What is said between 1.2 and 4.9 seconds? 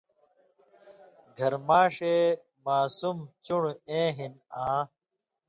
گھریۡماݜے ماسُم (چُن٘ڑ) ایں ہِن آں